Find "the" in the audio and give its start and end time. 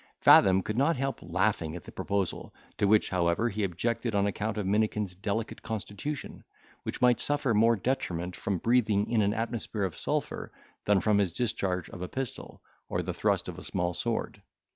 1.83-1.91, 11.17-11.25, 13.03-13.13